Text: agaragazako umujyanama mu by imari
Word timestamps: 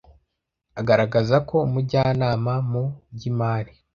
agaragazako 0.79 1.55
umujyanama 1.67 2.53
mu 2.71 2.83
by 3.13 3.21
imari 3.29 3.73